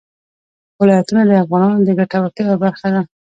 [0.79, 3.01] ولایتونه د افغانانو د ګټورتیا یوه برخه ده.